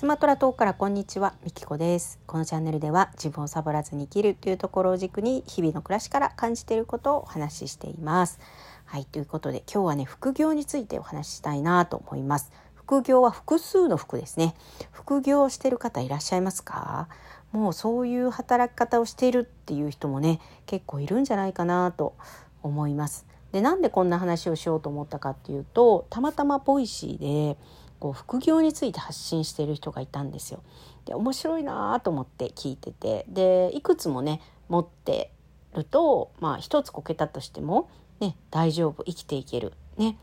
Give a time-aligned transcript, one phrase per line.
[0.00, 2.18] スマトラ島からこんにちは、みきこです。
[2.26, 8.40] このチャンネルでは自分をサボらずに生きるというところを軸に日々の暮らしから感じていることをお話ししています。
[8.86, 12.50] はい、ということで今日はね、複業についてお話ししたいなと思います。
[12.74, 14.54] 複業は複数の複ですね。
[14.90, 17.08] 複業をしている方いらっしゃいますか？
[17.52, 22.14] もうそういう働き方をしているっていう人もね、結構いるんじゃないかなと
[22.62, 23.26] 思います。
[23.52, 27.58] で、なんでこんな話をしようと思ったかっていうと、たまたま Voicy で
[28.00, 30.62] こう副業について発信している人がいたんですよ。
[31.04, 35.30] で面白いなと思って聞いててでいくつもね持って
[35.74, 39.74] るとまあ一つこけたとしても、ね、大丈夫生きていける。
[39.98, 40.16] ね、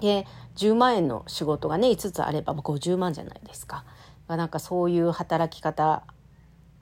[0.00, 3.84] で10万円の仕事がね5つあれば50万じゃないですか。
[4.28, 6.14] なんかそういう働き方っ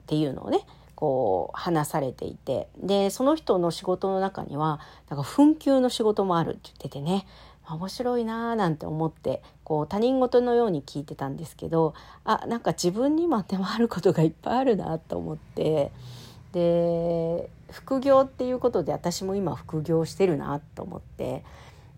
[0.07, 0.59] ていうのをね
[0.95, 7.25] こう話されていてでその人の仕事の中にはなんか紛糾の仕事もあるって言っててね
[7.69, 15.91] 面白いなーなんて思ってこう他人事のように聞いてたんですけどあなんか自分にも当てはまることがいっぱいあるなと思って
[16.53, 21.43] で副業っていうことで私も今副業してるなと思って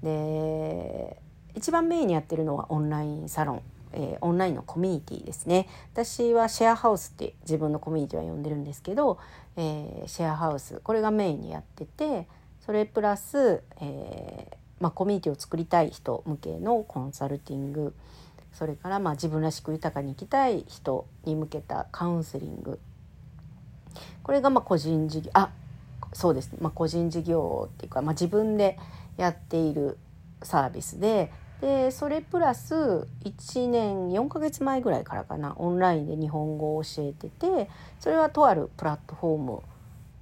[0.04, 1.18] で
[1.56, 3.62] 一番メインにやってるのはオンラインサロン
[3.96, 5.68] えー、オンラインのコミュニティですね。
[5.94, 9.20] 私はシェアハウスって自分のコミュニティは呼んでるんですけど、
[9.56, 12.28] えー、シェアハウスこれがメインにやってて
[12.66, 17.96] それプラス、えーまあ、コミュニティを作りたい人向けのコンサルティング。
[18.52, 22.82] それからまあ自分らしく豊かに生きたい人に向けたカウンセリング。
[24.24, 25.52] これがまあ個人事業あ
[26.12, 28.78] そうですね、まあ、個人事業っていうか、まあ、自分で
[29.16, 29.98] やっている
[30.42, 32.76] サービスででそれプラス
[33.24, 37.70] 1年4ヶ月前ぐらいからかなオンラインで日本語を教えてて
[38.02, 39.60] それはとあるプラットフォーム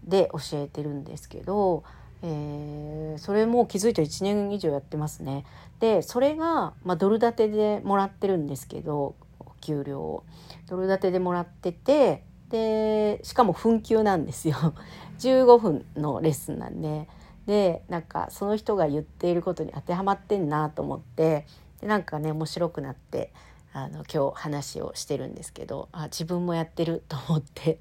[0.03, 1.83] で教えてるんですけど、
[2.23, 5.45] えー、それも気づいたら1年以上やってますね。
[5.79, 9.15] でそれが、まあ、ドル建てでもらってるんですけど
[9.61, 10.23] 給料を
[10.67, 14.55] ドル建てでもらっててでしかも紛糾なんですよ
[15.19, 17.07] 15分のレッスンなんで。
[17.47, 21.47] でなんかその人が言っていることに当てはまってんなと思って
[21.81, 23.33] でなんかね面白くなって
[23.73, 27.79] あの今日話をしてるんですけどあ自分もやってると思って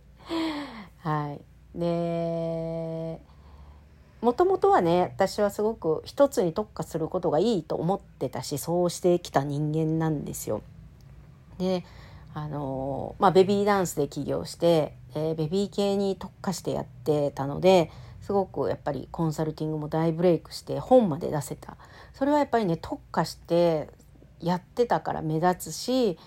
[1.04, 1.40] はい
[1.78, 3.20] で
[4.20, 10.62] もともとはね私はすごく一つに特化することがいいと思ってたしそうしてきた人間なんですよ。
[11.58, 11.84] で
[12.34, 21.76] あのまあベビーダンスで起業して、えー、ベビー系に特化してやってたのですごくやっぱりコンサルティングも大ブレイクして本まで出せた
[22.14, 23.88] それはやっぱりね特化して
[24.40, 26.18] やってたから目立つし、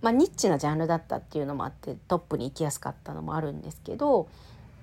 [0.00, 4.28] まあ、ニッチなジャンルだったっていうのもあってトップに行きやすかったのもあるんですけど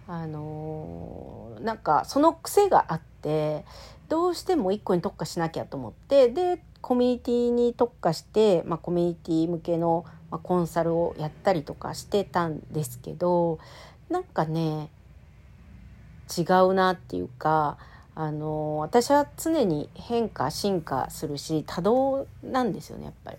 [0.07, 3.66] あのー、なんかその癖があって
[4.09, 13.57] どうしても一個に特化しなきゃと思ってでコミュニティに特化して、まあ、コミュニティ向けの、まあ、コンサルをやったりとかしてたんですけど
[14.09, 14.89] なんかね
[16.37, 17.77] 違うなっていうか
[18.13, 23.37] あの私は常に変化進化するし多動なんですよねやっぱり。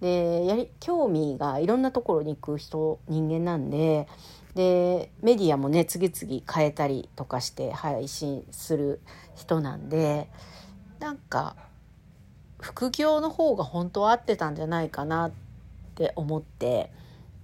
[0.00, 4.06] でやり興味がいろんなところに行く人人間なんで
[4.56, 9.00] でメディアもね次々変えたりとかして配信する
[9.34, 10.28] 人なんで
[10.98, 11.56] なんか
[12.58, 15.32] 副業の方が本当は合ってたんじゃないかなっ
[15.94, 16.90] て思って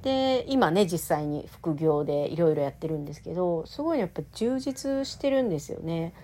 [0.02, 6.14] で今ね実際に副業でいろいろやってるんですけどすごいやっぱ充実してるんですよね。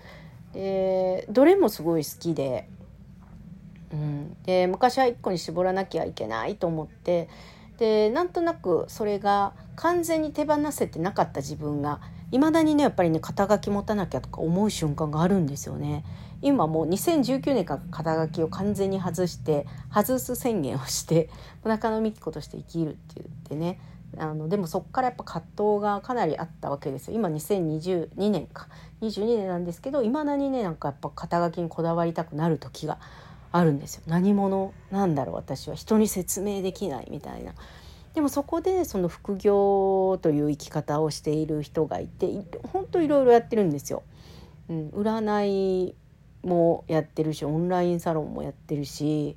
[0.53, 2.67] でどれもすごい好きで,、
[3.93, 7.29] うん、で昔は1個に絞らなきゃいけないと思って
[7.79, 12.01] でなんとなくそれが完全に手放せてなかった自分が
[12.31, 16.03] いまだにねやっぱりね肩書き持たなきゃとか思う瞬間があるんですよね。
[16.41, 21.29] 今もう2019年から肩書きを完全に外して外す宣言をして
[21.63, 23.79] 中野美紀子として生きるって言ってね。
[24.17, 27.15] あのでもそこからやっぱ葛藤がかなりあったわけですよ。
[27.15, 28.67] 今2022年か。
[29.01, 32.97] 22年なんですけどいまだにねなんかやっぱ肩書きにこだわりたくなる時が
[33.51, 37.53] あるんですよ何者なんだろう私は人に説明できないみたいな。
[38.15, 42.27] でもそこでその副業という生き方をしている人がいて
[42.73, 44.03] 本当いろいろやってるんですよ。
[44.67, 45.95] うん、占い
[46.43, 49.35] もやってるしオンラインサロンもやってるし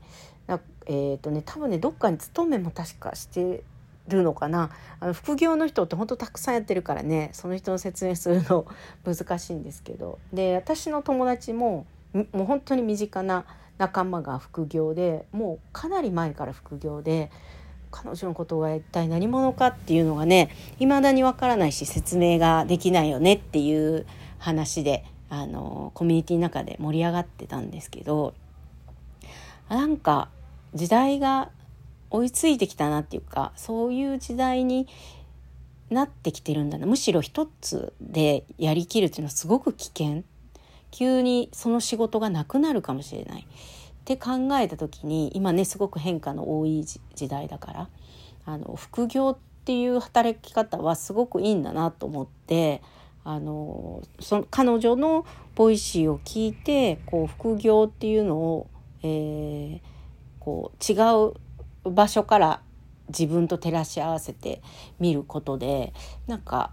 [0.87, 3.62] えーとね、多分ねどっかに勤めも確かして
[4.09, 4.70] るのかな
[5.00, 8.67] あの副業の人って本当たくさんやってるからねその人の説明するの
[9.05, 13.44] 難しいんですけどで私の友達ももう本当に身近な
[13.79, 17.31] 仲間が副業でもうかなり前から副業で
[17.91, 24.07] 彼女のことが一体何者かっていうのがね未だにわからないし説明ができないよねっていう
[24.39, 28.35] 話であのコミュニティの中で盛り上がってたんですけど
[29.69, 30.29] なんか
[30.75, 31.51] 時代が
[32.11, 34.87] 追いついてきたなっていうかそういう時代に
[35.91, 36.87] なってきてるんだな。
[36.87, 40.25] むしろ一つでやりきるっていうのはすごく危険
[40.93, 43.47] 急にその仕事がなくなるかもしれない。
[44.03, 47.89] って考えた時に今ねすごく変化の多い時代だから
[48.44, 52.83] あの複業っていう働き方はすごくいいんだなと思って
[53.25, 55.25] あのその彼女の
[55.55, 58.67] Voicy を聞いてこう複業っていうのを、
[59.05, 59.81] えー、
[60.41, 60.97] こう違
[61.87, 62.61] う場所から
[63.09, 64.62] 自分と照らし合わせて
[64.99, 65.93] 見ることで
[66.27, 66.73] なんか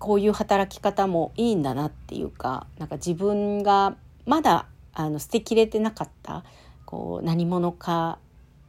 [0.00, 6.42] こういう働き方もいいんだなっていうかなんか自分がまだあの捨てきれてなかった
[6.86, 8.18] こう何者か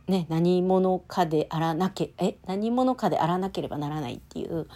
[0.07, 4.67] ね何者かであらなけえ何者かであらなければならないっていう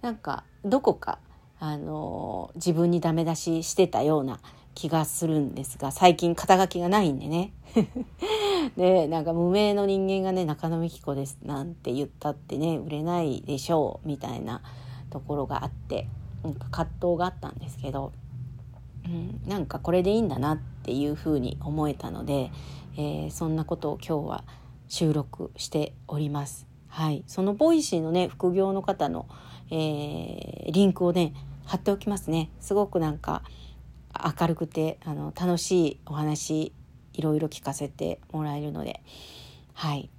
[0.00, 1.18] なんかどこか
[1.60, 4.40] あの自分にダメ出ししてたような
[4.74, 7.52] 気がするんですが最近肩書きがないんでね。
[8.76, 14.62] でなんか無名の人間がね中野美紀子ですなんて言ったってね売れないでしょうみたいな
[15.10, 16.08] ところがあって
[16.42, 18.12] なんか葛藤があったんですけど、
[19.04, 22.50] うん、なんかこれでいいんだなっていうふうに思えたので、
[22.96, 24.44] えー、そんなことを今日は
[24.88, 26.66] 収録しております。
[26.88, 29.26] はい、その Voicy のね複業の方の、
[29.70, 31.34] えー、リンクをね
[31.64, 32.50] 貼っておきますね。
[32.60, 33.42] すごくなんか
[34.40, 36.72] 明るくてあの楽しいお話
[37.12, 39.02] いろいろ聞かせてもらえるので
[39.74, 40.10] はい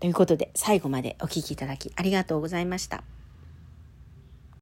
[0.00, 3.17] ということで最後までお聴きいただきありがとうございました。